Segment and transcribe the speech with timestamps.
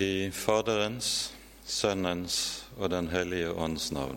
[0.00, 1.28] I Faderens,
[1.68, 4.16] Sønnens og Den hellige ånds navn.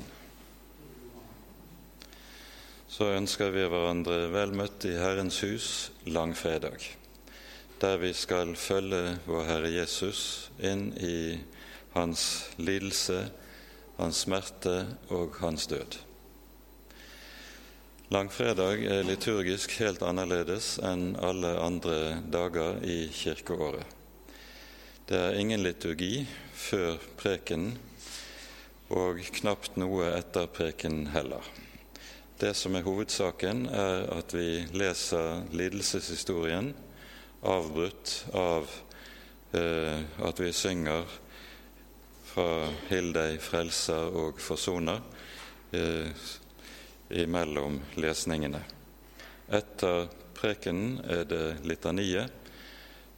[2.88, 5.66] Så ønsker vi hverandre vel møtt i Herrens hus
[6.08, 6.86] langfredag,
[7.82, 10.22] der vi skal følge vår Herre Jesus
[10.64, 11.42] inn i
[11.98, 12.24] hans
[12.56, 13.26] lidelse,
[13.98, 14.78] hans smerte
[15.12, 15.98] og hans død.
[18.16, 22.00] Langfredag er liturgisk helt annerledes enn alle andre
[22.32, 24.03] dager i kirkeåret.
[25.04, 26.22] Det er ingen liturgi
[26.56, 27.74] før prekenen,
[28.96, 31.44] og knapt noe etter prekenen heller.
[32.40, 36.72] Det som er hovedsaken, er at vi leser lidelseshistorien
[37.44, 38.72] avbrutt av
[39.52, 41.20] eh, at vi synger
[42.32, 42.50] fra
[42.88, 45.04] Hill deg, frelser og forsoner
[45.76, 46.28] eh,
[47.12, 48.64] imellom lesningene.
[49.52, 50.08] Etter
[50.40, 52.46] prekenen er det litaniet.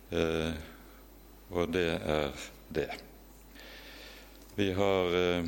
[0.10, 0.74] Eh,
[1.52, 2.31] og det er
[2.70, 2.90] det.
[4.55, 5.48] Vi har eh,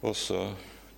[0.00, 0.40] også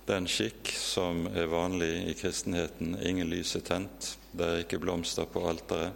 [0.09, 5.29] den skikk som er vanlig i kristenheten ingen lys er tent, det er ikke blomster
[5.29, 5.93] på alteret.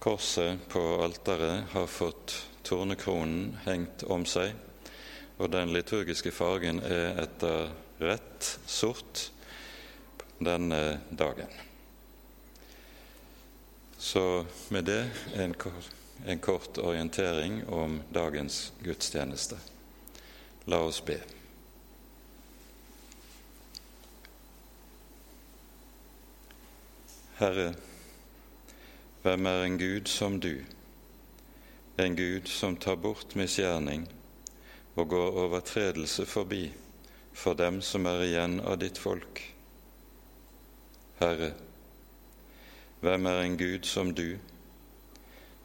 [0.00, 4.54] Korset på alteret har fått tornekronen hengt om seg,
[5.40, 7.68] og den liturgiske fargen er etter
[8.00, 9.26] rett sort
[10.40, 11.52] denne dagen.
[14.00, 15.02] Så med det
[15.36, 19.56] en kort en kort orientering om dagens gudstjeneste.
[20.64, 21.16] La oss be.
[27.40, 27.72] Herre,
[29.22, 30.64] hvem er en Gud som du,
[31.96, 34.04] en Gud som tar bort misgjerning
[34.94, 36.66] og går overtredelse forbi
[37.32, 39.40] for dem som er igjen av ditt folk?
[41.20, 41.54] Herre,
[43.00, 44.36] hvem er en Gud som du,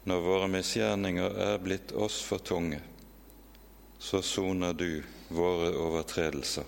[0.06, 2.78] når våre misgjerninger er blitt oss for tunge,
[3.98, 5.02] så soner du
[5.34, 6.64] våre overtredelser.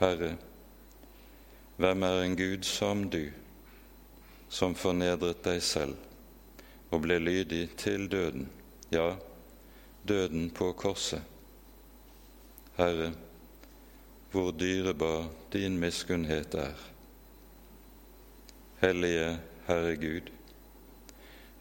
[0.00, 0.32] Herre,
[1.78, 3.28] hvem er en Gud som du,
[4.50, 8.48] som fornedret deg selv og ble lydig til døden,
[8.90, 9.12] ja,
[10.02, 11.22] døden på korset?
[12.76, 13.12] Herre,
[14.34, 16.88] hvor dyrebar din miskunnhet er.
[18.82, 19.36] Hellige
[19.70, 20.35] Herre Gud,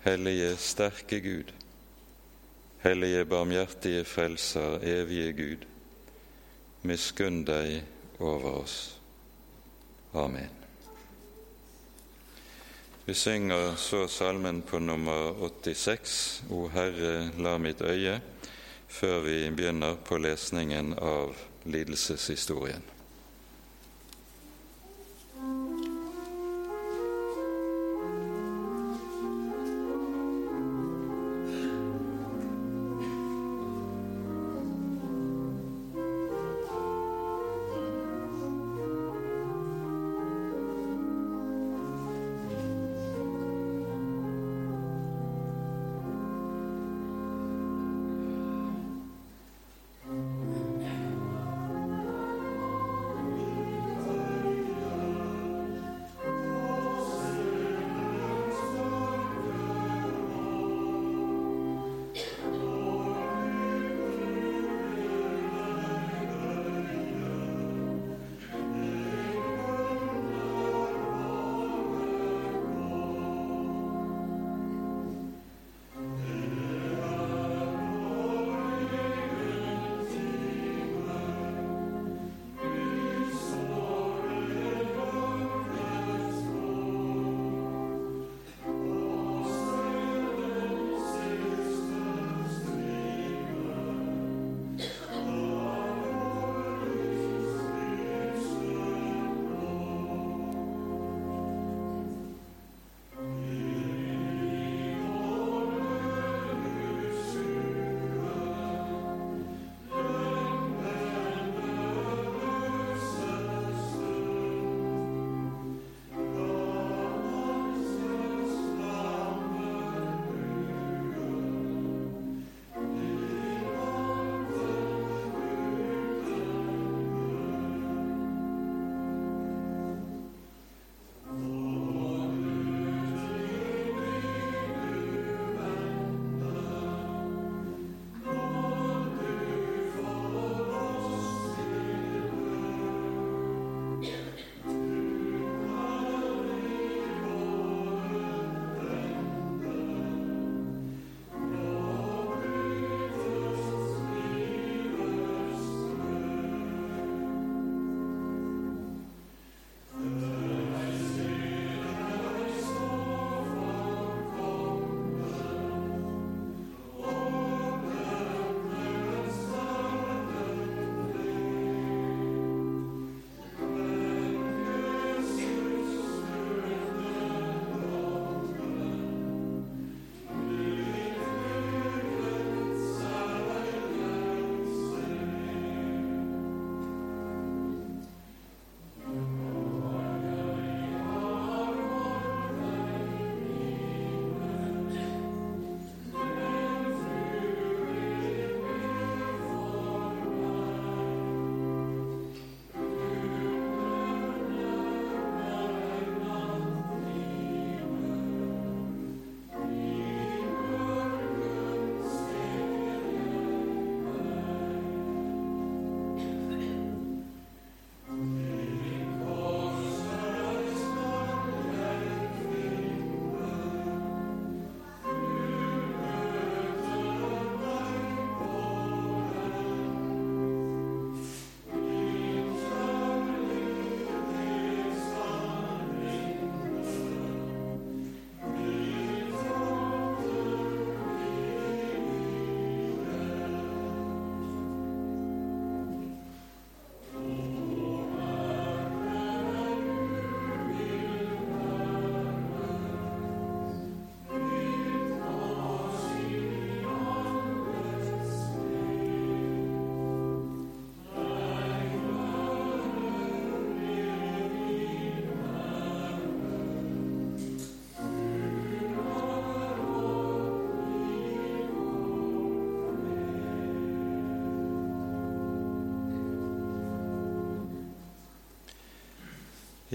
[0.05, 1.53] Hellige, sterke Gud,
[2.83, 5.65] Hellige, barmhjertige Frelser, evige Gud,
[6.85, 7.81] miskunn deg
[8.19, 8.99] over oss.
[10.13, 10.53] Amen.
[13.05, 18.19] Vi synger så salmen på nummer 86, O Herre, la mitt øye,
[18.87, 21.33] før vi begynner på lesningen av
[21.65, 22.85] lidelseshistorien.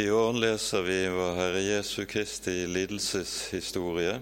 [0.01, 4.21] I år leser vi vår Herre Jesu Kristi lidelseshistorie,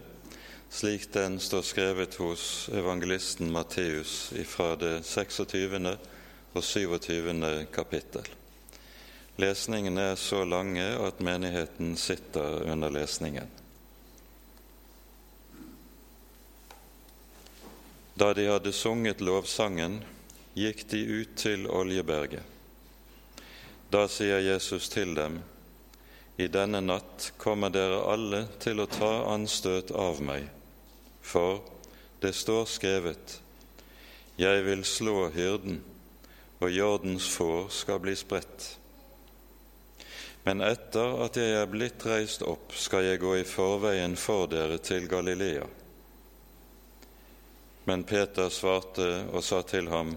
[0.70, 5.92] slik den står skrevet hos evangelisten Matteus fra det 26.
[6.52, 7.66] og 27.
[7.70, 8.26] kapittel.
[9.36, 13.46] Lesningene er så lange at menigheten sitter under lesningen.
[18.18, 20.00] Da de hadde sunget lovsangen,
[20.58, 22.42] gikk de ut til Oljeberget.
[23.94, 25.38] Da sier Jesus til dem:"
[26.38, 30.46] I denne natt kommer dere alle til å ta anstøt av meg,
[31.22, 31.64] for
[32.22, 33.40] det står skrevet:"
[34.38, 35.80] Jeg vil slå hyrden,
[36.60, 38.76] og jordens får skal bli spredt.
[40.44, 44.78] Men etter at jeg er blitt reist opp, skal jeg gå i forveien for dere
[44.78, 45.66] til Galilea.
[47.90, 50.14] Men Peter svarte og sa til ham,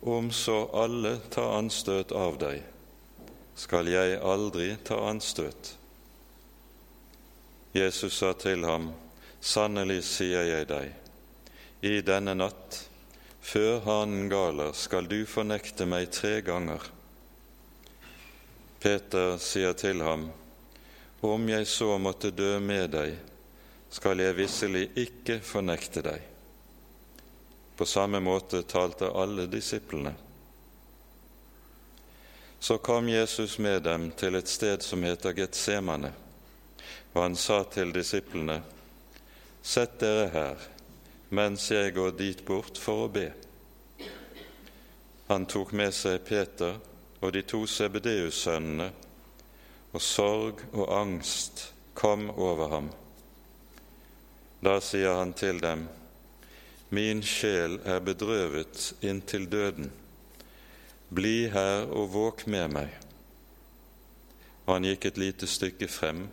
[0.00, 2.62] Om så alle tar anstøt av deg,
[3.60, 5.74] skal jeg aldri ta anstøt.
[7.76, 8.90] Jesus sa til ham,
[9.40, 10.90] Sannelig sier jeg deg,
[11.80, 12.76] i denne natt,
[13.40, 16.82] før hanen galer, skal du fornekte meg tre ganger.
[18.80, 20.28] Peter sier til ham,
[21.20, 23.16] Om jeg så måtte dø med deg,
[23.92, 26.22] skal jeg visselig ikke fornekte deg.
[27.76, 30.14] På samme måte talte alle disiplene.
[32.60, 36.10] Så kom Jesus med dem til et sted som heter Getsemane,
[37.12, 38.60] og han sa til disiplene,
[39.62, 40.62] Sett dere her,
[41.30, 43.26] mens jeg går dit bort for å be.
[45.28, 46.76] Han tok med seg Peter
[47.20, 48.90] og de to Sebedeus-sønnene,
[49.92, 51.64] og sorg og angst
[51.94, 52.90] kom over ham.
[54.60, 55.88] Da sier han til dem,
[56.90, 59.92] Min sjel er bedrøvet inntil døden.
[61.10, 62.90] Bli her og våk med meg.
[64.66, 66.28] Og han gikk et lite stykke frem,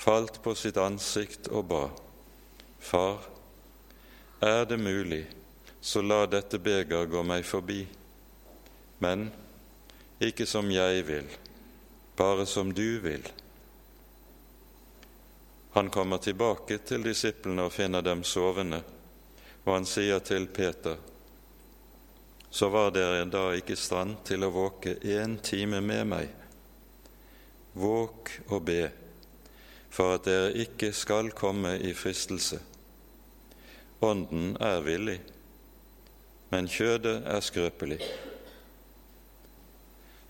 [0.00, 1.82] falt på sitt ansikt og ba.
[2.80, 3.26] Far,
[4.40, 5.26] er det mulig,
[5.80, 7.82] så la dette beger gå meg forbi.
[9.04, 9.28] Men
[10.24, 11.28] ikke som jeg vil,
[12.16, 13.28] bare som du vil.
[15.76, 18.80] Han kommer tilbake til disiplene og finner dem sovende,
[19.66, 20.96] og han sier til Peter:"
[22.56, 26.30] så var dere da ikke i stand til å våke én time med meg.
[27.76, 28.86] Våk og be,
[29.92, 32.62] for at dere ikke skal komme i fristelse.
[34.00, 35.18] Ånden er villig,
[36.48, 37.98] men kjødet er skrøpelig.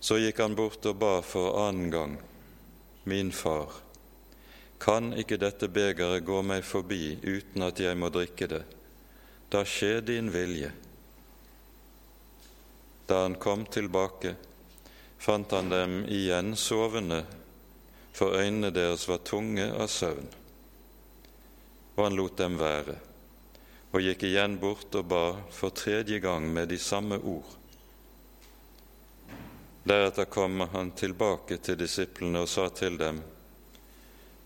[0.02, 2.16] Så gikk han bort og ba for annen gang,
[3.06, 3.70] Min far,
[4.82, 8.64] kan ikke dette begeret gå meg forbi uten at jeg må drikke det?
[9.46, 10.72] Da skjer din vilje.
[13.06, 14.34] Da han kom tilbake,
[15.18, 17.22] fant han dem igjen sovende,
[18.12, 20.26] for øynene deres var tunge av søvn.
[21.96, 22.96] Og han lot dem være,
[23.92, 25.22] og gikk igjen bort og ba
[25.54, 27.54] for tredje gang med de samme ord.
[29.86, 33.22] Deretter kom han tilbake til disiplene og sa til dem:"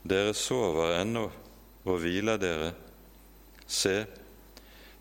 [0.04, 1.24] Dere sover ennå
[1.84, 2.74] og hviler dere.
[3.66, 4.04] Se,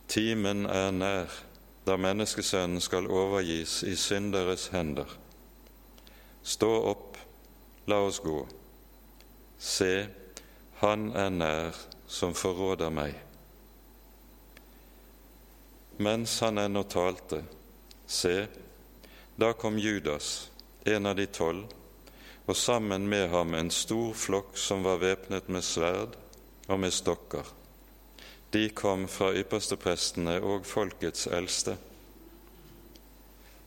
[0.08, 1.49] timen er nær
[1.90, 5.10] da menneskesønnen skal overgis i synderes hender.
[6.46, 7.18] Stå opp,
[7.90, 8.44] la oss gå.
[9.58, 10.06] Se,
[10.84, 13.18] han er nær som forråder meg.
[15.98, 17.42] Mens han ennå talte,
[18.06, 18.36] se,
[19.36, 20.50] da kom Judas,
[20.86, 21.66] en av de tolv,
[22.46, 26.14] og sammen med ham en stor flokk som var væpnet med sverd
[26.70, 27.59] og med stokker.
[28.52, 31.76] De kom fra yppersteprestene og folkets eldste.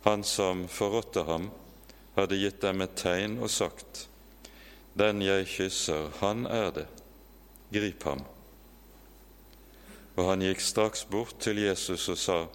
[0.03, 1.51] Han som forrådte ham,
[2.17, 4.09] hadde gitt dem et tegn og sagt:"
[4.99, 6.87] Den jeg kysser, han er det.
[7.73, 8.25] Grip ham.
[10.17, 12.47] Og han gikk straks bort til Jesus og sa:"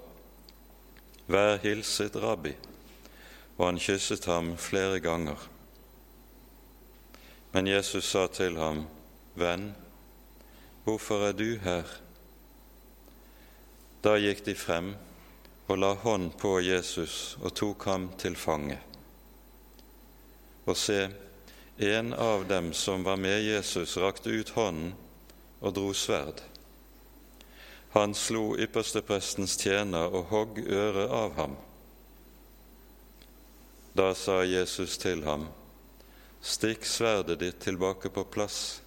[1.28, 2.54] Vær hilset, rabbi.
[3.58, 5.50] Og han kysset ham flere ganger.
[7.52, 8.86] Men Jesus sa til ham,
[9.36, 9.76] Venn,
[10.84, 11.84] hvorfor er du her?
[14.08, 14.94] Da gikk de frem
[15.68, 18.78] og la hånd på Jesus og tok ham til fange.
[20.64, 21.10] Og se,
[21.84, 24.94] en av dem som var med Jesus, rakte ut hånden
[25.60, 26.40] og dro sverd.
[27.98, 31.60] Han slo yppersteprestens tjener og hogg øret av ham.
[33.92, 35.50] Da sa Jesus til ham,
[36.40, 38.80] Stikk sverdet ditt tilbake på plass,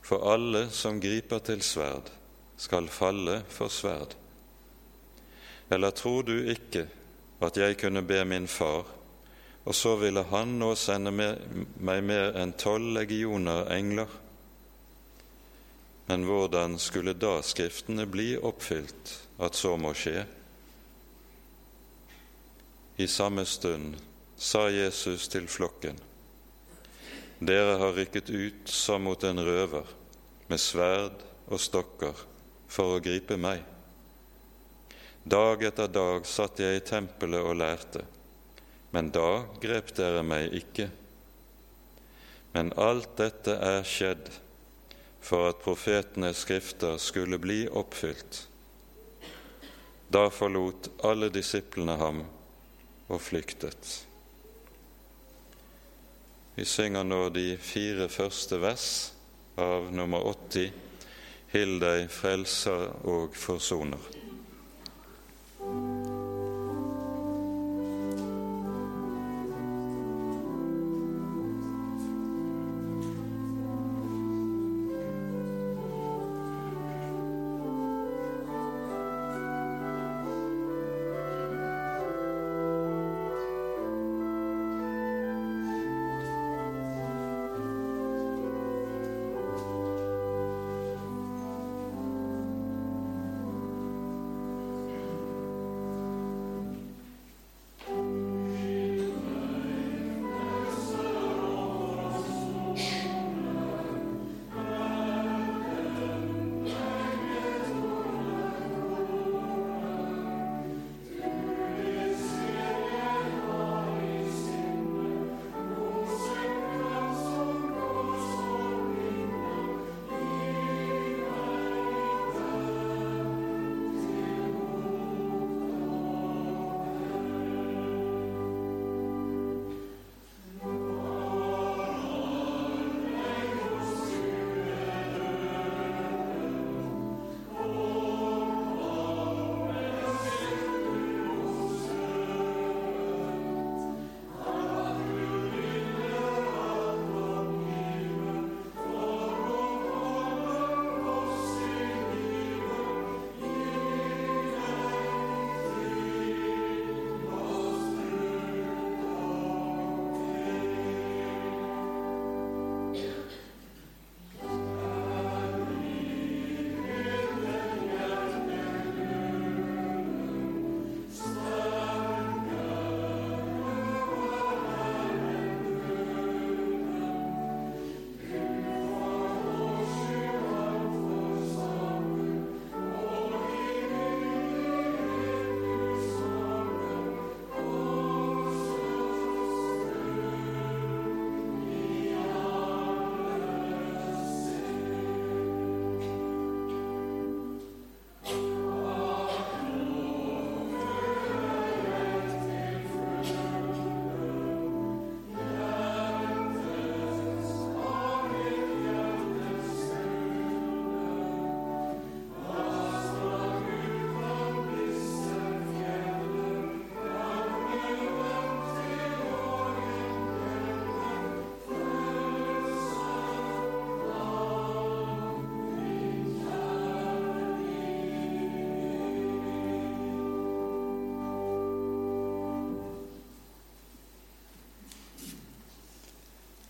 [0.00, 2.08] for alle som griper til sverd,
[2.56, 4.14] skal falle for sverd.
[5.70, 6.86] Eller tror du ikke
[7.42, 8.86] at jeg kunne be min far,
[9.66, 14.08] og så ville han nå sende meg mer enn tolv legioner engler.
[16.06, 20.22] Men hvordan skulle da Skriftene bli oppfylt at så må skje?
[22.96, 23.98] I samme stund
[24.38, 25.98] sa Jesus til flokken,
[27.36, 29.84] Dere har rykket ut som mot en røver,
[30.48, 31.20] med sverd
[31.52, 32.14] og stokker,
[32.76, 33.62] for å gripe meg.
[35.26, 38.04] Dag etter dag satt jeg i tempelet og lærte,
[38.92, 40.90] men da grep dere meg ikke.
[42.54, 44.28] Men alt dette er skjedd
[45.26, 48.44] for at profetenes skrifter skulle bli oppfylt.
[50.08, 52.22] Da forlot alle disiplene ham
[53.10, 53.90] og flyktet.
[56.56, 58.88] Vi synger nå de fire første vers
[59.60, 60.70] av nummer 80,
[61.56, 64.25] Hill deg, frelser og forsoner.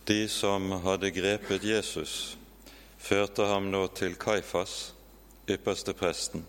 [0.07, 2.37] De som hadde grepet Jesus,
[2.99, 4.93] førte ham nå til Kaifas,
[5.51, 6.45] ypperste presten.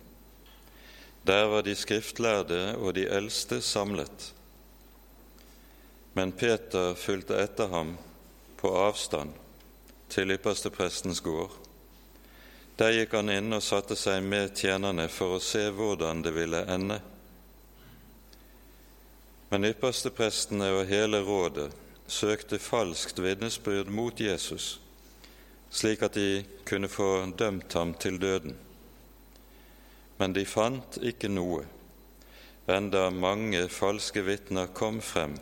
[1.25, 4.27] Der var de skriftlærde og de eldste samlet.
[6.13, 7.95] Men Peter fulgte etter ham
[8.61, 9.33] på avstand
[10.13, 11.57] til yppersteprestens gård.
[12.77, 16.61] Der gikk han inn og satte seg med tjenerne for å se hvordan det ville
[16.77, 17.01] ende.
[19.49, 21.71] Men yppersteprestene og hele rådet
[22.07, 24.79] søkte falskt vitnesbyrd mot Jesus,
[25.69, 28.55] slik at de kunne få dømt ham til døden.
[30.17, 31.65] Men de fant ikke noe,
[32.67, 35.37] enda mange falske vitner kom frem.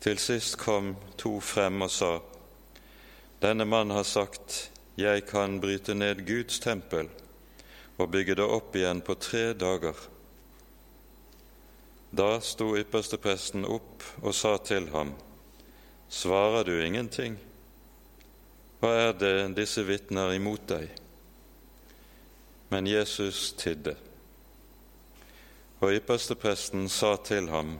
[0.00, 2.18] Til sist kom to frem og sa:"
[3.42, 7.08] Denne mann har sagt:" Jeg kan bryte ned Guds tempel
[7.98, 9.94] og bygge det opp igjen på tre dager.
[12.10, 15.14] Da sto ypperstepresten opp og sa til ham,
[16.10, 17.36] Svarer du ingenting?
[18.80, 20.88] Hva er det disse vitner imot deg?
[22.70, 23.94] Men Jesus tidde.
[25.78, 27.76] Og ypperstepresten sa til ham,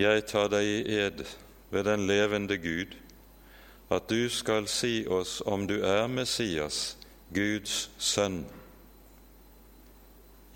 [0.00, 1.24] jeg tar deg i ed
[1.70, 2.96] ved den levende Gud,
[3.90, 6.96] at du skal si oss om du er Messias,
[7.34, 8.46] Guds sønn.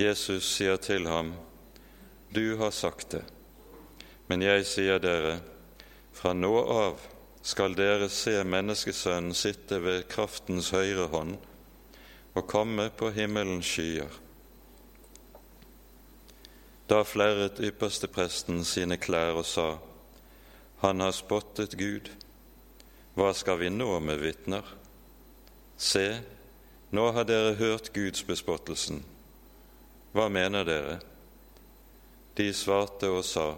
[0.01, 1.35] Jesus sier til ham,
[2.35, 3.23] Du har sagt det,
[4.27, 5.37] men jeg sier dere,
[6.11, 6.99] fra nå av
[7.47, 11.37] skal dere se Menneskesønnen sitte ved kraftens høyre hånd
[12.35, 14.19] og komme på himmelens skyer.
[16.91, 19.69] Da flerret ypperstepresten sine klær og sa,
[20.83, 22.11] Han har spottet Gud.
[23.15, 24.67] Hva skal vi nå med vitner?
[25.79, 26.19] Se,
[26.91, 29.05] nå har dere hørt Guds bespottelsen.
[30.11, 31.03] Hva mener dere?
[32.35, 33.55] De svarte og sa,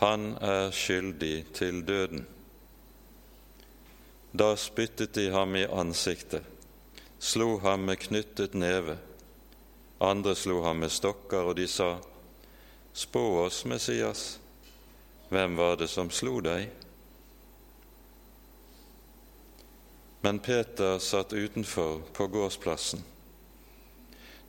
[0.00, 2.26] Han er skyldig til døden.
[4.32, 6.42] Da spyttet de ham i ansiktet,
[7.18, 8.96] slo ham med knyttet neve.
[10.00, 11.98] Andre slo ham med stokker, og de sa,
[12.92, 14.38] Spå oss, Messias,
[15.28, 16.70] hvem var det som slo deg?
[20.20, 23.04] Men Peter satt utenfor på gårdsplassen.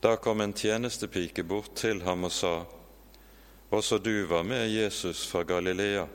[0.01, 2.55] Da kom en tjenestepike bort til ham og sa,
[3.71, 6.07] Også du var med Jesus fra Galilea.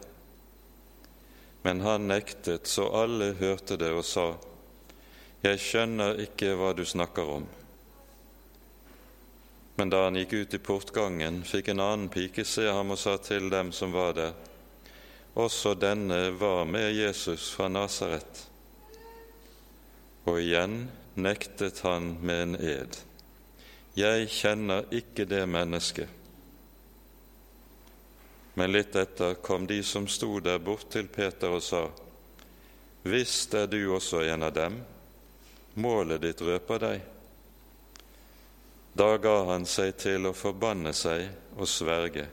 [1.62, 4.34] Men han nektet så alle hørte det og sa,
[5.40, 7.46] Jeg skjønner ikke hva du snakker om.
[9.76, 13.16] Men da han gikk ut i portgangen, fikk en annen pike se ham og sa
[13.24, 14.36] til dem som var der,
[15.34, 18.44] Også denne var med Jesus fra Nasaret.
[20.26, 23.00] Og igjen nektet han med en ed.
[23.96, 26.25] Jeg kjenner ikke det mennesket.
[28.56, 31.82] Men litt etter kom de som sto der, bort til Peter og sa,
[33.06, 34.78] Visst er du også en av dem,
[35.76, 37.02] målet ditt røper deg.
[38.96, 42.26] Da ga han seg til å forbanne seg og sverge,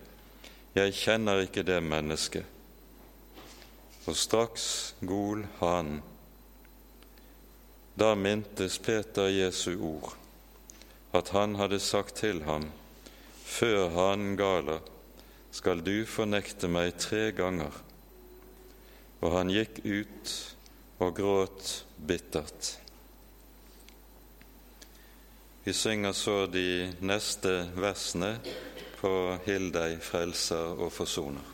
[0.73, 2.45] Jeg kjenner ikke det mennesket.
[4.07, 5.99] Og straks gol hanen.
[7.93, 10.15] Da mintes Peter Jesu ord,
[11.13, 12.71] at han hadde sagt til ham,
[13.45, 14.81] før hanen galer,
[15.53, 17.73] skal du fornekte meg tre ganger.
[19.21, 20.31] Og han gikk ut
[21.03, 22.73] og gråt bittert.
[25.63, 28.33] Vi synger så de neste versene
[28.99, 29.13] på
[29.45, 31.45] Hill deg, frelser og forsoner.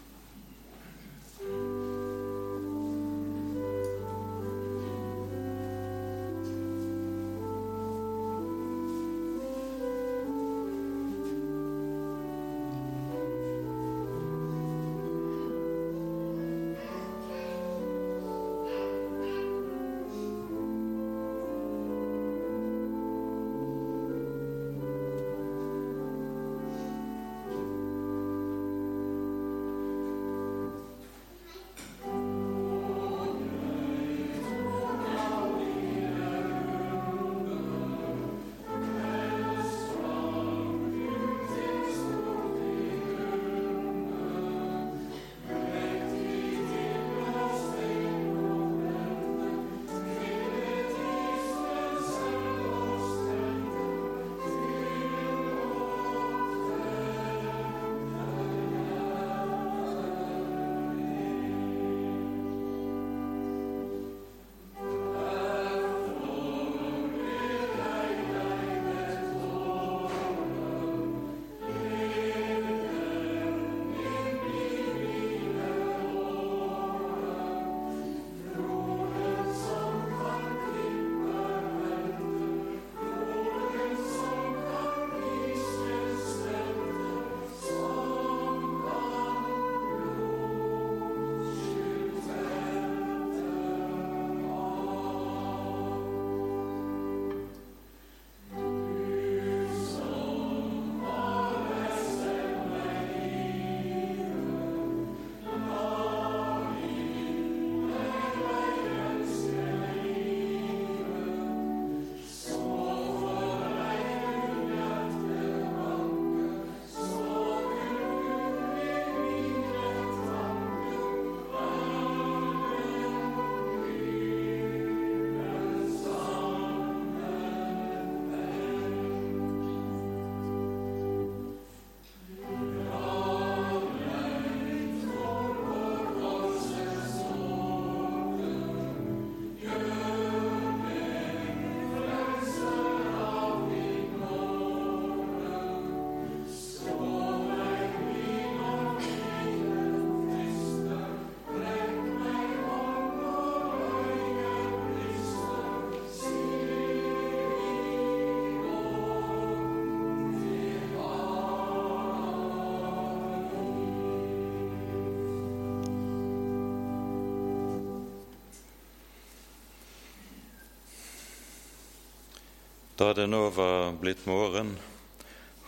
[173.00, 174.74] Da det nå var blitt morgen,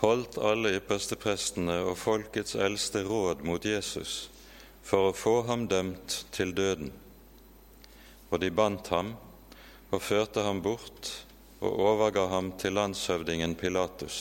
[0.01, 4.25] holdt alle yppersteprestene og folkets eldste råd mot Jesus
[4.83, 6.91] for å få ham dømt til døden.
[8.27, 9.13] Og de bandt ham
[9.95, 11.13] og førte ham bort
[11.61, 14.19] og overga ham til landshøvdingen Pilatus.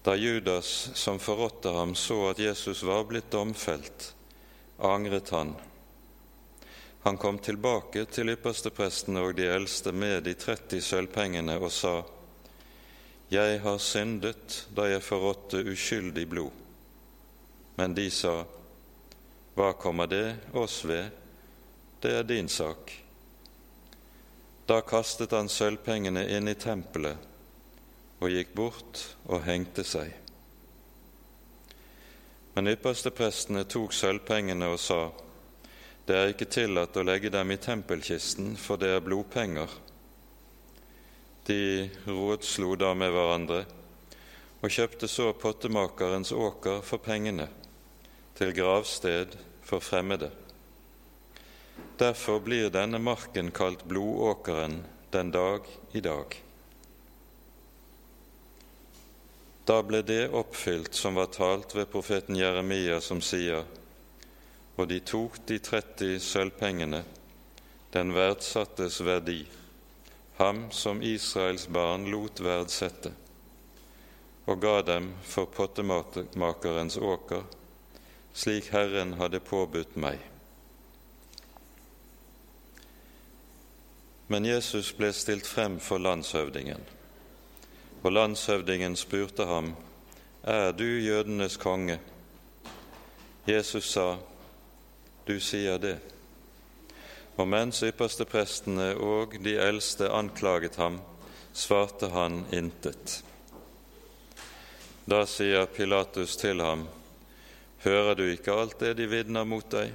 [0.00, 4.14] Da Judas, som forrådte ham, så at Jesus var blitt domfelt,
[4.80, 5.58] angret han.
[7.02, 12.02] Han kom tilbake til yppersteprestene og de eldste med de 30 sølvpengene og sa:"
[13.30, 16.50] Jeg har syndet da jeg forrådte uskyldig blod.
[17.76, 18.44] Men de sa:"
[19.54, 21.10] Hva kommer det oss ved?
[22.00, 22.92] Det er din sak.
[24.68, 27.16] Da kastet han sølvpengene inn i tempelet
[28.20, 30.12] og gikk bort og hengte seg.
[32.54, 35.25] Men yppersteprestene tok sølvpengene og sa:"
[36.06, 39.72] Det er ikke tillatt å legge dem i tempelkisten, for det er blodpenger.
[41.46, 43.64] De rådslo da med hverandre
[44.62, 47.48] og kjøpte så pottemakerens åker for pengene,
[48.38, 49.34] til gravsted
[49.66, 50.30] for fremmede.
[51.98, 56.34] Derfor blir denne marken kalt Blodåkeren den dag i dag.
[59.66, 63.64] Da ble det oppfylt som var talt ved profeten Jeremia, som sier:"
[64.76, 67.02] Og de tok de 30 sølvpengene,
[67.92, 69.46] den verdsattes verdi,
[70.36, 73.12] ham som Israels barn lot verdsette,
[74.46, 77.46] og ga dem for pottemakerens åker,
[78.36, 80.20] slik Herren hadde påbudt meg.
[84.28, 86.82] Men Jesus ble stilt frem for landshøvdingen.
[88.02, 89.74] Og landshøvdingen spurte ham,
[90.42, 91.98] Er du jødenes konge?
[93.46, 94.16] Jesus sa,
[95.26, 95.96] Du sier det.
[97.36, 101.00] Og mens yppersteprestene og de eldste anklaget ham,
[101.52, 103.20] svarte han intet.
[105.06, 106.86] Da sier Pilatus til ham,
[107.84, 109.92] Hører du ikke alt det de vitner mot deg?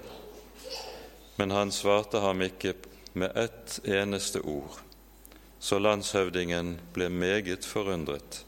[1.39, 2.75] Men han svarte ham ikke
[3.17, 4.79] med ett eneste ord
[5.61, 8.45] så landshøvdingen ble meget forundret.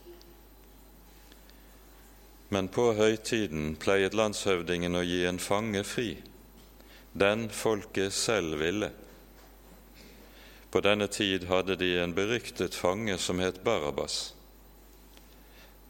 [2.49, 6.15] Men på høytiden pleiet landshøvdingen å gi en fange fri,
[7.13, 8.89] den folket selv ville.
[10.71, 14.33] På denne tid hadde de en beryktet fange som het Barabas.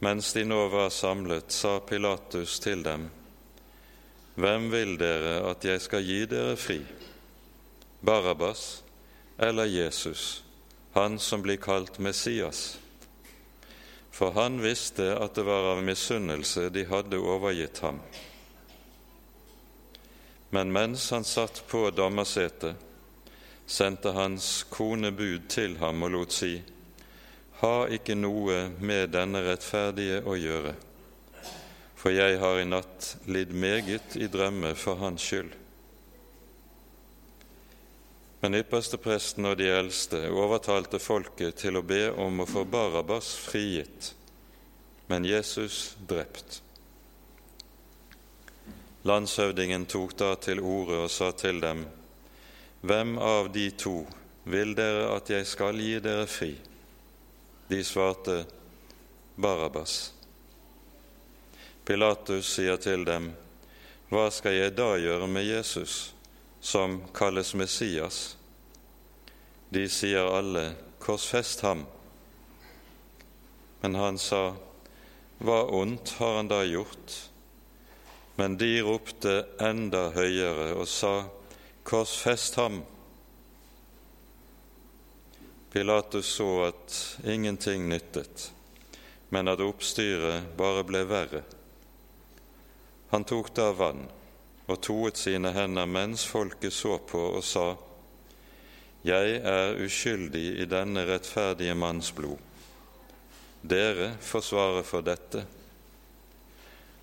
[0.04, 3.10] Mens de nå var samlet, sa Pilatus til dem,
[4.34, 6.80] Hvem vil dere at jeg skal gi dere fri,
[8.02, 8.82] Barabas
[9.38, 10.44] eller Jesus?
[10.94, 12.78] han som blir kalt Messias.
[14.10, 17.98] For han visste at det var av misunnelse de hadde overgitt ham.
[20.54, 22.76] Men mens han satt på dommersetet,
[23.66, 26.52] sendte hans kone bud til ham og lot si:"
[27.58, 30.76] Ha ikke noe med denne rettferdige å gjøre,
[31.98, 35.50] for jeg har i natt lidd meget i drømme for hans skyld.
[38.42, 44.12] Men ypperstepresten og de eldste overtalte folket til å be om å få Barabas frigitt,
[45.10, 46.63] men Jesus drept.
[49.04, 51.86] Landshøvdingen tok da til orde og sa til dem,
[52.80, 54.06] Hvem av de to
[54.44, 56.52] vil dere at jeg skal gi dere fri?
[57.68, 58.44] De svarte,
[59.36, 60.12] Barabas.
[61.84, 63.32] Pilatus sier til dem,
[64.08, 66.14] Hva skal jeg da gjøre med Jesus?
[66.64, 68.36] som kalles Messias,
[69.68, 71.82] de sier alle, korsfest ham.
[73.82, 74.54] Men han sa,
[75.44, 77.18] hva ondt har han da gjort?
[78.36, 81.12] Men de ropte enda høyere og sa,
[81.86, 82.80] korsfest ham.
[85.74, 88.50] Pilatus så at ingenting nyttet,
[89.30, 91.44] men at oppstyret bare ble verre.
[93.14, 94.06] Han tok da vann
[94.64, 97.74] og toet sine hender mens folket så på og sa:"
[99.04, 102.38] Jeg er uskyldig i denne rettferdige manns blod.
[103.60, 105.44] Dere forsvarer for dette.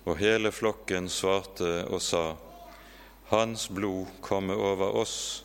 [0.04, 2.34] Og hele flokken svarte og sa:"
[3.32, 5.44] Hans blod komme over oss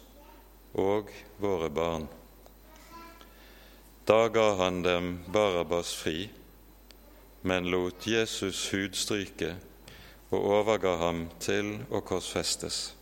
[0.74, 2.08] og våre barn.
[4.06, 6.30] Da ga han dem Barabas fri,
[7.42, 9.56] men lot Jesus hudstryke
[10.30, 12.94] og overga ham til å korsfestes.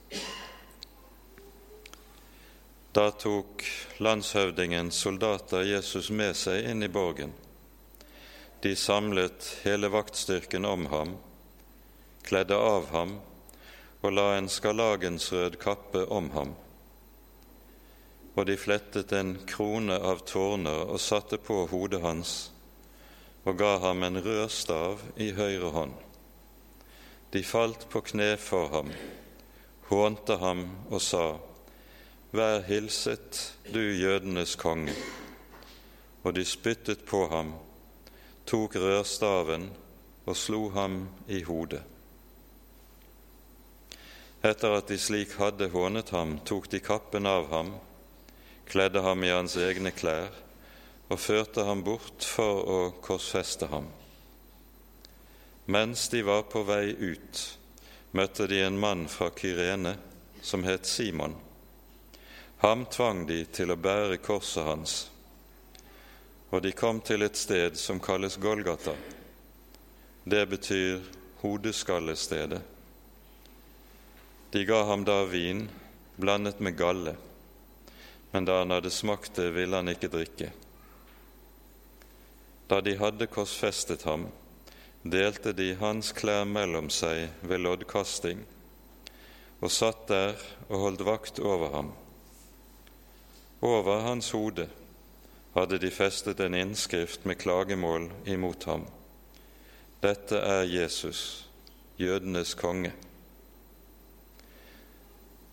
[2.96, 3.66] Da tok
[4.00, 7.34] landshøvdingens soldater Jesus med seg inn i borgen.
[8.62, 11.18] De samlet hele vaktstyrken om ham,
[12.26, 13.18] kledde av ham
[14.02, 16.56] og la en skarlagensrød kappe om ham.
[18.36, 22.34] og de flettet en krone av tårner og satte på hodet hans
[23.46, 25.94] og ga ham en rød stav i høyre hånd.
[27.34, 28.90] De falt på kne for ham,
[29.90, 31.38] hånte ham og sa:"
[32.36, 34.94] Vær hilset, du jødenes konge.
[36.24, 37.54] Og de spyttet på ham,
[38.46, 39.70] tok rørstaven
[40.26, 41.84] og slo ham i hodet.
[44.46, 47.72] Etter at de slik hadde hånet ham, tok de kappen av ham,
[48.70, 50.30] kledde ham i hans egne klær
[51.10, 53.88] og førte ham bort for å korsfeste ham.
[55.66, 57.42] Mens de var på vei ut,
[58.14, 59.96] møtte de en mann fra Kyrene
[60.46, 61.34] som het Simon.
[62.62, 64.94] Ham tvang de til å bære korset hans,
[66.54, 68.94] og de kom til et sted som kalles Golgata.
[70.26, 71.02] Det betyr
[71.42, 72.75] hodeskallestedet.
[74.52, 75.70] De ga ham da vin
[76.16, 77.16] blandet med galle,
[78.32, 80.52] men da han hadde smakt det, ville han ikke drikke.
[82.68, 84.28] Da de hadde korsfestet ham,
[85.04, 88.42] delte de hans klær mellom seg ved loddkasting,
[89.62, 90.34] og satt der
[90.70, 91.94] og holdt vakt over ham.
[93.62, 94.68] Over hans hode
[95.56, 98.84] hadde de festet en innskrift med klagemål imot ham.
[100.04, 101.48] Dette er Jesus,
[101.98, 102.92] jødenes konge.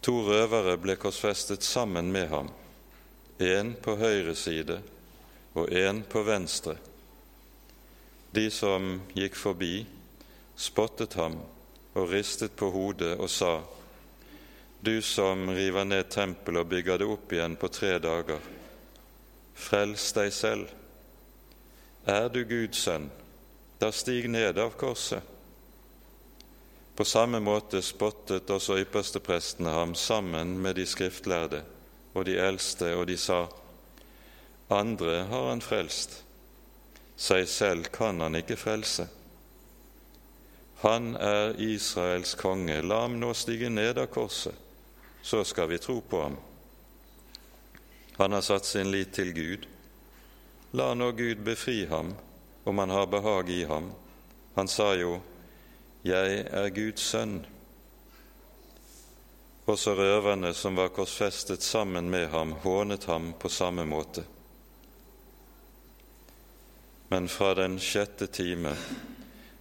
[0.02, 2.48] To røvere ble korsfestet sammen med ham,
[3.38, 4.80] én på høyre side
[5.54, 6.74] og én på venstre.
[8.34, 9.86] De som gikk forbi,
[10.56, 11.36] spottet ham
[11.94, 13.60] og ristet på hodet og sa:"
[14.82, 18.40] Du som river ned tempelet og bygger det opp igjen på tre dager,
[19.54, 20.66] frels deg selv.
[22.06, 23.06] Er du Guds sønn,
[23.78, 25.22] da stig ned av korset.
[26.96, 31.62] På samme måte spottet også yppersteprestene ham sammen med de skriftlærde
[32.14, 33.46] og de eldste, og de sa:"
[34.70, 36.22] Andre har han frelst,
[37.16, 39.09] seg selv kan han ikke frelse.
[40.83, 44.55] Han er Israels konge, la ham nå stige ned av korset,
[45.22, 46.37] så skal vi tro på ham.
[48.16, 49.66] Han har satt sin lit til Gud.
[50.72, 52.14] La nå Gud befri ham
[52.64, 53.92] om han har behag i ham.
[54.55, 55.20] Han sa jo:"
[56.04, 57.46] 'Jeg er Guds sønn'.
[59.66, 64.24] Også røverne som var korsfestet sammen med ham, hånet ham på samme måte.
[67.08, 68.74] Men fra den sjette time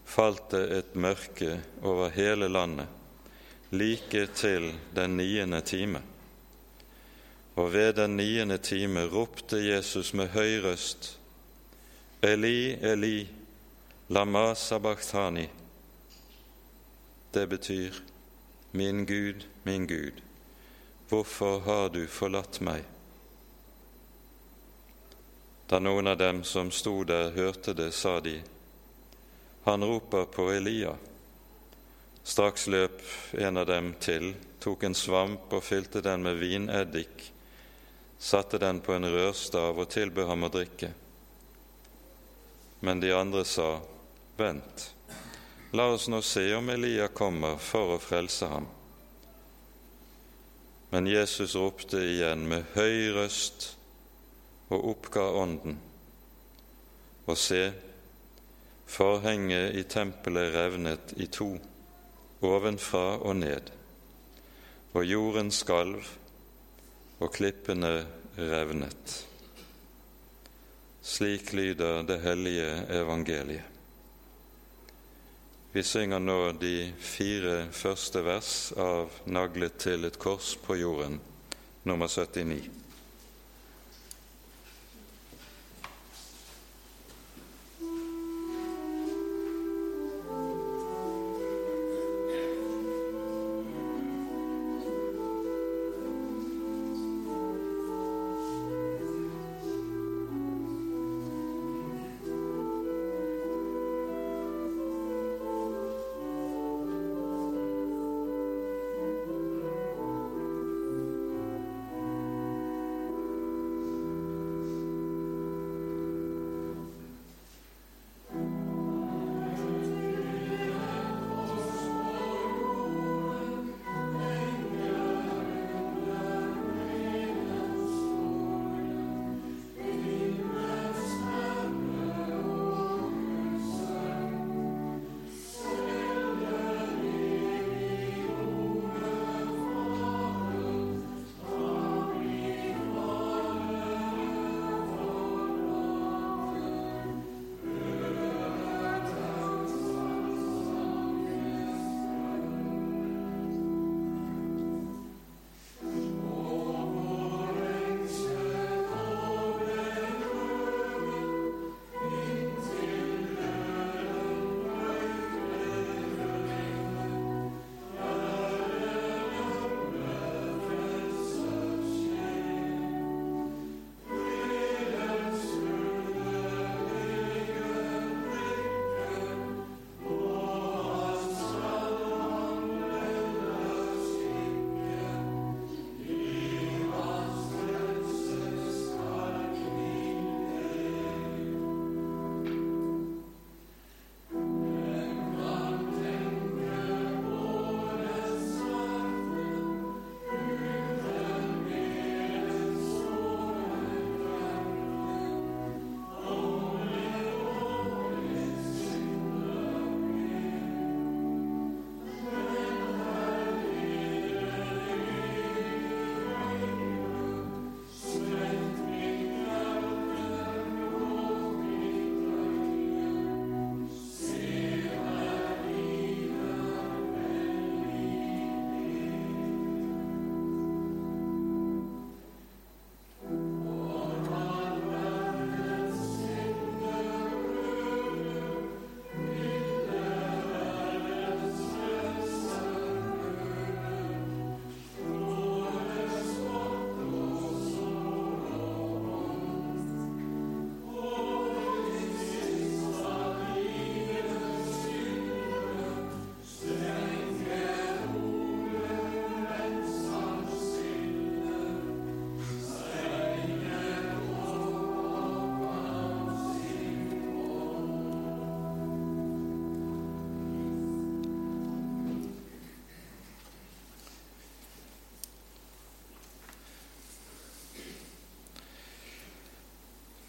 [0.06, 2.88] falt det et mørke over hele landet,
[3.71, 6.01] like til den niende time.
[7.56, 11.17] Og ved den niende time ropte Jesus med høy røst,
[12.21, 13.27] Eli, Eli,
[14.10, 15.49] lama sabachthani,
[17.32, 18.02] det betyr
[18.72, 20.22] Min Gud, min Gud,
[21.10, 22.86] hvorfor har du forlatt meg?
[25.67, 28.41] Da noen av dem som sto der, hørte det, sa de,
[29.63, 30.96] Han roper på Elia.
[32.24, 33.02] Straks løp
[33.34, 37.32] en av dem til, tok en svamp og fylte den med vineddik,
[38.20, 40.91] satte den på en rørstav og tilbød ham å drikke.
[42.82, 43.80] Men de andre sa,
[44.38, 44.88] Vent,
[45.72, 48.66] La oss nå se om Elia kommer for å frelse ham.
[50.92, 53.70] Men Jesus ropte igjen med høy røst
[54.68, 55.78] og oppga ånden.
[57.24, 57.62] Og se,
[58.92, 61.54] forhenget i tempelet revnet i to,
[62.44, 63.72] ovenfra og ned,
[64.92, 66.04] og jorden skalv,
[67.24, 67.94] og klippene
[68.36, 69.20] revnet.
[71.02, 73.71] Slik lyder det hellige evangeliet.
[75.74, 81.22] Vi synger nå de fire første vers av 'Naglet til et kors på jorden',
[81.88, 82.68] nummer 79.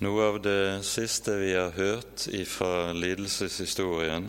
[0.02, 4.24] Noe av det siste vi har hørt ifra lidelseshistorien,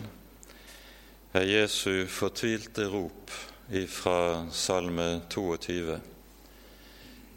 [1.34, 3.34] er Jesu fortvilte rop
[3.74, 5.98] ifra Salme 22.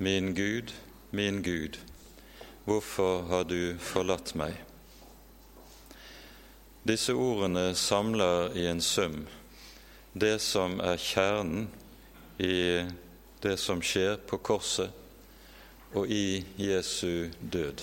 [0.05, 0.75] Min Gud,
[1.17, 1.81] min Gud,
[2.69, 4.61] hvorfor har du forlatt meg?
[6.85, 9.23] Disse ordene samler i en sum
[10.13, 11.71] det som er kjernen
[12.37, 12.85] i
[13.41, 14.93] det som skjer på korset
[15.97, 17.81] og i Jesu død.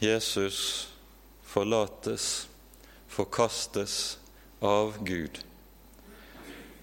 [0.00, 0.88] Jesus
[1.44, 2.48] forlates,
[3.08, 4.18] forkastes
[4.60, 5.38] av Gud,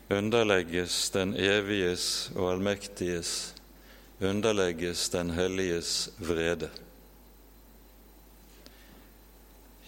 [0.09, 3.55] underlegges den eviges og allmektiges,
[4.21, 6.69] underlegges den helliges vrede.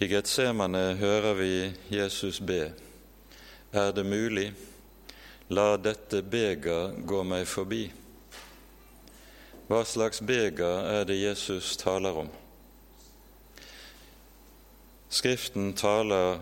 [0.02, 1.54] I Getsemane hører vi
[1.88, 2.72] Jesus be.
[3.70, 4.50] Er det mulig,
[5.46, 7.84] la dette beger gå meg forbi.
[9.70, 12.38] Hva slags beger er det Jesus taler om?
[15.10, 16.38] Skriften taler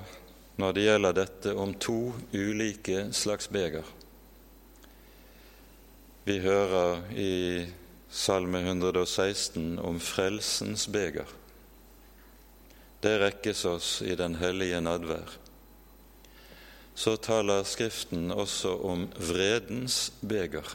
[0.60, 3.86] når det gjelder dette, om to ulike slags beger.
[6.28, 7.32] Vi hører i
[8.12, 11.28] Salme 116 om frelsens beger.
[13.00, 15.38] Det rekkes oss i den hellige nadvær.
[16.98, 20.66] Så taler Skriften også om vredens beger.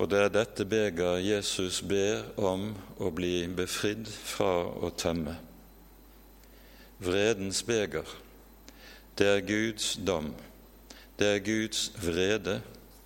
[0.00, 5.34] Og det er dette beger Jesus ber om å bli befridd fra å tømme.
[7.04, 8.08] Vredens beger,
[9.20, 10.30] det er Guds dom,
[11.20, 12.62] det er Guds vrede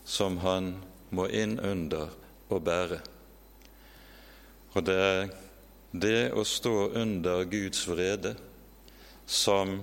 [0.07, 0.77] som han
[1.11, 2.15] må inn under
[2.47, 3.01] og bære.
[4.79, 5.35] Og det er
[5.91, 8.37] det å stå under Guds vrede
[9.27, 9.81] som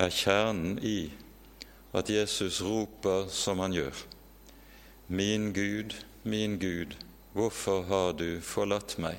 [0.00, 0.98] er kjernen i
[1.92, 4.04] at Jesus roper som han gjør.
[5.08, 6.96] Min Gud, min Gud,
[7.32, 9.18] hvorfor har du forlatt meg?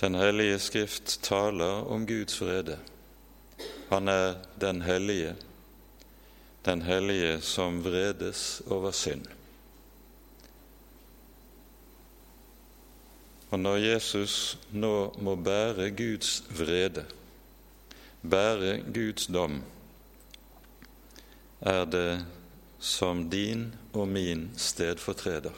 [0.00, 2.78] Den hellige Skrift taler om Guds vrede.
[3.90, 5.34] Han er den hellige,
[6.64, 9.26] den hellige som vredes over synd.
[13.50, 17.04] Og når Jesus nå må bære Guds vrede,
[18.22, 19.60] bære Guds dom,
[21.60, 22.24] er det
[22.78, 25.52] som din og min stedfortreder.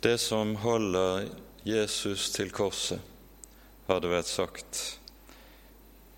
[0.00, 1.28] Det som holder
[1.64, 3.00] Jesus til korset,
[3.86, 4.80] har det vært sagt,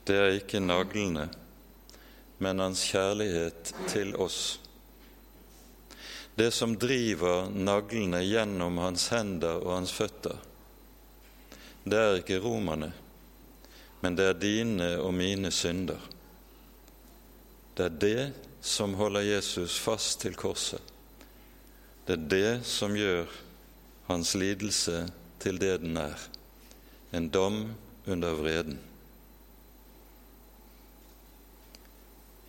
[0.07, 1.27] det er ikke naglene,
[2.39, 4.59] men hans kjærlighet til oss.
[6.39, 10.39] Det som driver naglene gjennom hans hender og hans føtter,
[11.89, 12.93] det er ikke romerne,
[14.05, 15.99] men det er dine og mine synder.
[17.79, 20.83] Det er det som holder Jesus fast til korset.
[22.07, 23.27] Det er det som gjør
[24.09, 25.07] hans lidelse
[25.39, 26.19] til det den er
[27.15, 27.75] en dom
[28.11, 28.79] under vreden.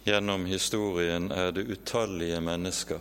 [0.08, 3.00] Gjennom historien er det utallige mennesker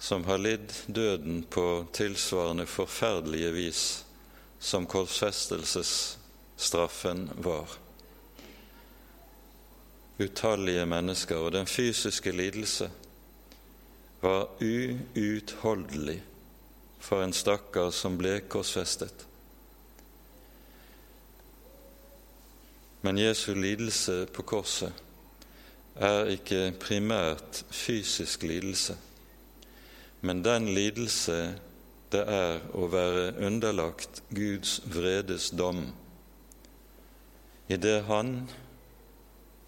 [0.00, 4.04] som har lidd døden på tilsvarende forferdelige vis
[4.58, 7.68] som korsfestelsesstraffen var
[10.18, 12.90] utallige mennesker, og den fysiske lidelse
[14.20, 16.22] var uutholdelig
[16.98, 19.26] for en stakkar som ble korsfestet.
[23.02, 24.92] Men Jesu lidelse på korset
[25.94, 28.96] er ikke primært fysisk lidelse,
[30.20, 31.38] men den lidelse
[32.12, 35.82] det er å være underlagt Guds vredes dom
[37.68, 38.48] idet Han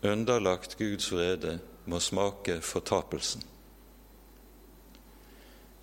[0.03, 3.43] underlagt Guds vrede, må smake fortapelsen.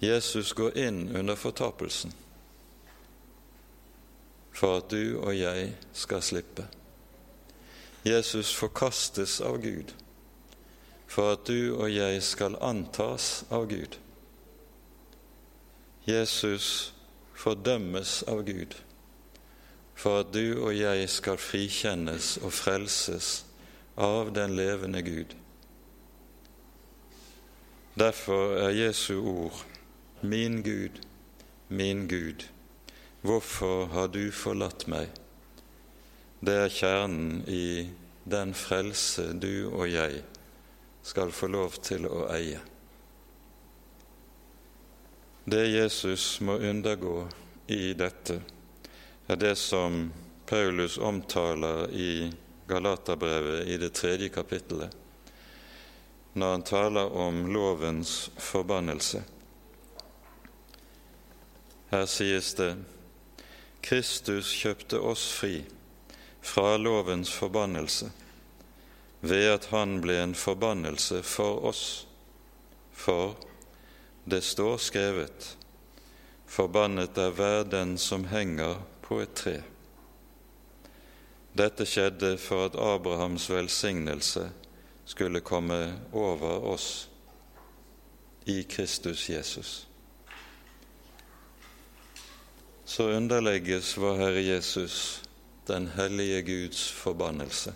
[0.01, 2.13] Jesus går inn under fortapelsen
[4.57, 6.65] for at du og jeg skal slippe.
[8.05, 9.93] Jesus forkastes av Gud
[11.07, 13.97] for at du og jeg skal antas av Gud.
[16.07, 16.93] Jesus
[17.37, 18.77] fordømmes av Gud
[19.97, 23.46] for at du og jeg skal frikjennes og frelses
[23.97, 25.35] av den levende Gud.
[27.97, 29.65] Derfor er Jesu ord
[30.21, 31.01] Min Gud,
[31.67, 32.45] min Gud,
[33.21, 35.09] hvorfor har du forlatt meg?
[36.41, 37.89] Det er kjernen i
[38.25, 40.23] den frelse du og jeg
[41.05, 42.59] skal få lov til å eie.
[45.45, 47.27] Det Jesus må undergå
[47.71, 48.41] i dette,
[49.27, 50.09] er det som
[50.49, 52.11] Paulus omtaler i
[52.67, 54.91] Galaterbrevet i det tredje kapittelet,
[56.33, 59.23] når han taler om lovens forbannelse.
[61.91, 62.73] Her sies det
[63.81, 65.61] Kristus kjøpte oss fri
[66.43, 68.09] fra lovens forbannelse
[69.23, 71.85] ved at han ble en forbannelse for oss.
[72.91, 73.37] For
[74.25, 75.55] det står skrevet:"
[76.47, 79.57] Forbannet er hver den som henger på et tre.
[81.57, 84.49] Dette skjedde for at Abrahams velsignelse
[85.05, 87.09] skulle komme over oss
[88.45, 89.87] i Kristus Jesus.
[92.85, 95.23] Så underlegges vår Herre Jesus
[95.67, 97.73] den hellige Guds forbannelse,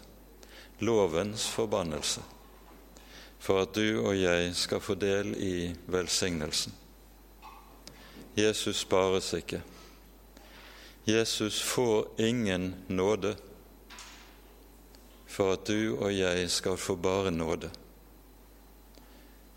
[0.80, 2.22] lovens forbannelse,
[3.40, 6.74] for at du og jeg skal få del i velsignelsen.
[8.38, 9.62] Jesus spares ikke.
[11.08, 13.36] Jesus får ingen nåde
[15.32, 17.72] for at du og jeg skal få bare nåde.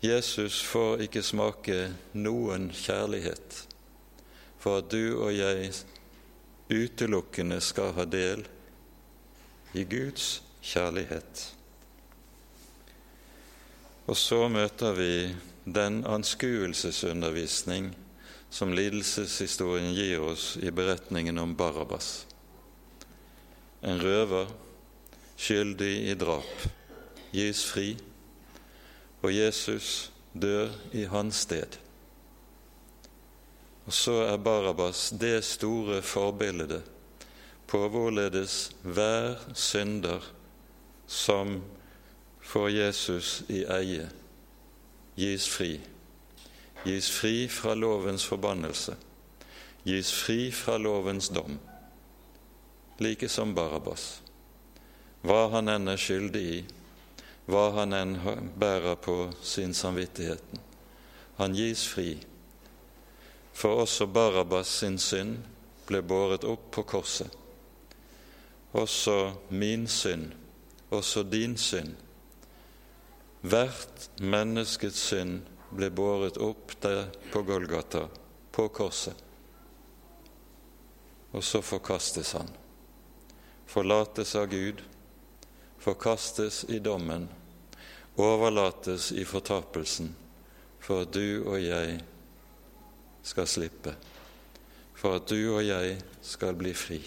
[0.03, 1.79] Jesus får ikke smake
[2.13, 3.65] noen kjærlighet
[4.61, 5.71] for at du og jeg
[6.73, 8.45] utelukkende skal ha del
[9.77, 11.43] i Guds kjærlighet.
[14.09, 15.11] Og så møter vi
[15.65, 17.91] den anskuelsesundervisning
[18.49, 22.25] som lidelseshistorien gir oss i beretningen om Barabas.
[23.81, 24.49] En røver
[25.37, 26.67] skyldig i drap,
[27.35, 27.95] gis fri,
[29.21, 31.77] og Jesus dør i hans sted.
[33.85, 36.83] Og så er Barabas det store forbildet
[37.67, 40.25] på hvorledes hver synder
[41.07, 41.59] som
[42.41, 44.09] får Jesus i eie,
[45.17, 45.77] gis fri.
[46.85, 48.93] Gis fri fra lovens forbannelse,
[49.85, 51.57] gis fri fra lovens dom,
[53.01, 54.24] like som Barabas
[55.25, 56.59] hva han enn er skyldig i,
[57.49, 58.15] hva han enn
[58.61, 60.61] bærer på sin samvittigheten.
[61.37, 62.11] Han gis fri.
[63.55, 65.39] For også Barabas sin synd
[65.87, 67.31] ble båret opp på korset.
[68.75, 70.33] Også min synd,
[70.91, 71.93] også din synd.
[73.45, 75.45] Hvert menneskets synd
[75.75, 78.07] ble båret opp der på Golgata,
[78.51, 79.15] på korset.
[81.35, 82.49] Og så forkastes han,
[83.67, 84.83] forlates av Gud
[85.85, 87.27] forkastes i dommen,
[88.17, 90.15] overlates i fortapelsen,
[90.81, 91.99] for at du og jeg
[93.25, 93.93] skal slippe,
[94.97, 96.99] for at du og jeg skal bli fri.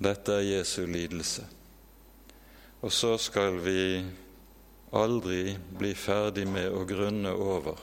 [0.00, 1.42] Dette er Jesu lidelse.
[2.80, 4.00] Og så skal vi
[4.96, 7.82] aldri bli ferdig med å grunne over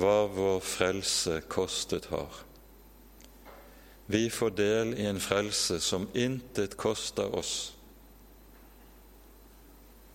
[0.00, 2.42] hva vår frelse kostet har.
[4.06, 7.72] Vi får del i en frelse som intet koster oss.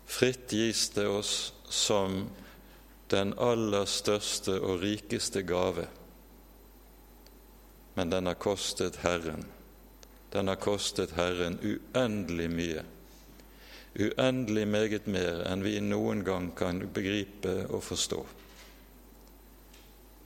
[0.06, 2.30] Fritt gis det oss som
[3.12, 5.88] den aller største og rikeste gave.
[7.94, 9.44] Men den har kostet Herren.
[10.32, 12.84] Den har kostet Herren uendelig mye.
[14.00, 18.22] Uendelig meget mer enn vi noen gang kan begripe og forstå.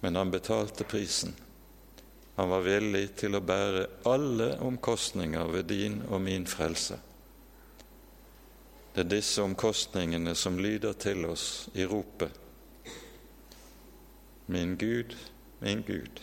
[0.05, 1.33] Men han betalte prisen.
[2.35, 6.97] Han var villig til å bære alle omkostninger ved din og min frelse.
[8.95, 12.41] Det er disse omkostningene som lyder til oss i ropet
[14.47, 15.15] Min Gud,
[15.59, 16.21] min Gud,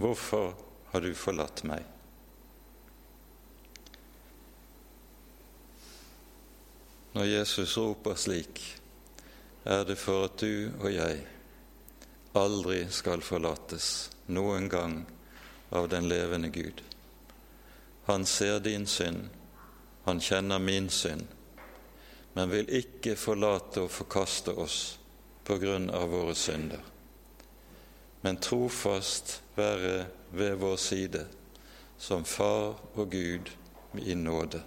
[0.00, 0.54] hvorfor
[0.90, 1.84] har du forlatt meg?
[7.12, 8.62] Når Jesus roper slik,
[9.68, 11.20] er det for at du og jeg
[12.32, 15.04] aldri skal forlates noen gang
[15.70, 16.82] av den levende Gud.
[18.04, 19.28] Han ser din synd,
[20.04, 21.26] han kjenner min synd,
[22.32, 24.78] men vil ikke forlate og forkaste oss
[25.44, 26.80] på grunn av våre synder,
[28.22, 31.26] men trofast være ved vår side
[31.98, 33.50] som Far og Gud
[34.00, 34.62] i nåde,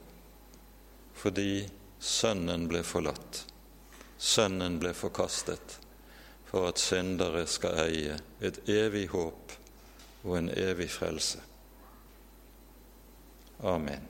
[1.15, 1.65] fordi
[1.99, 3.41] Sønnen ble forlatt,
[4.17, 5.79] Sønnen ble forkastet
[6.55, 9.51] for at syndere skal eie et evig håp
[10.23, 11.41] og en evig frelse.
[13.59, 14.05] Amen.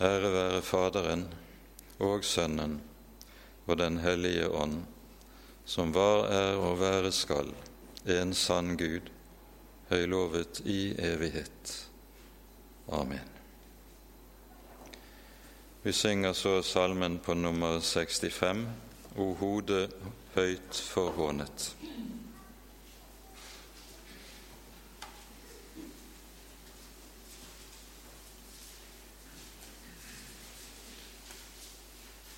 [0.00, 1.26] Ære være Faderen
[2.00, 2.78] og Sønnen
[3.66, 4.78] og Den hellige ånd,
[5.68, 7.52] som var, er og være skal,
[8.08, 9.10] en sann Gud,
[9.90, 11.74] høylovet i evighet.
[12.88, 13.28] Amen.
[15.82, 19.92] Vi synger så salmen på nummer 65 o hodet
[20.34, 21.72] høyt forhånet.